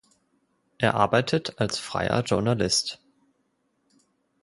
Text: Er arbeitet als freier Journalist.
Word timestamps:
Er 0.79 0.95
arbeitet 0.95 1.59
als 1.59 1.77
freier 1.77 2.23
Journalist. 2.23 2.99